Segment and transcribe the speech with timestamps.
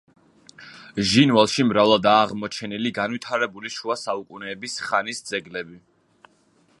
[1.09, 5.81] ჟინვალში მრავლადაა აღმოჩენილი განვითარებული შუა საუკუნეების ხანის ძეგლები.